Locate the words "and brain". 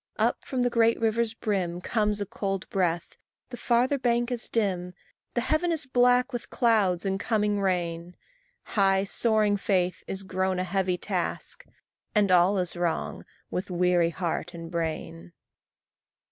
14.55-15.33